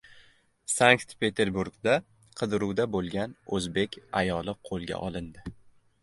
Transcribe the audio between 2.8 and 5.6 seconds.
bo‘lgan o‘zbek ayoli qo‘lga olindi